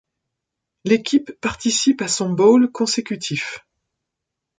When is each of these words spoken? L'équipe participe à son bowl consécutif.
L'équipe 0.83 1.31
participe 1.41 2.01
à 2.01 2.07
son 2.07 2.31
bowl 2.31 2.71
consécutif. 2.71 3.67